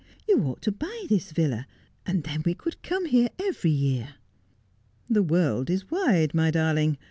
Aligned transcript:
'You 0.27 0.41
ought 0.45 0.63
to 0.63 0.71
buy 0.71 1.05
this 1.09 1.31
villa, 1.31 1.67
and 2.07 2.23
then 2.23 2.41
we 2.43 2.55
could 2.55 2.81
come 2.81 3.05
here 3.05 3.29
every 3.37 3.69
year.'' 3.69 4.15
The 5.11 5.21
world 5.21 5.69
is 5.69 5.91
wide, 5.91 6.33
my 6.33 6.49
darling. 6.49 6.97